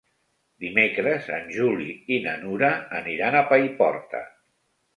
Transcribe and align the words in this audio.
Dimecres 0.63 1.27
en 1.37 1.45
Juli 1.59 1.91
i 2.15 2.19
na 2.25 2.35
Nura 2.47 2.73
aniran 3.03 3.41
a 3.43 3.47
Paiporta. 3.53 4.27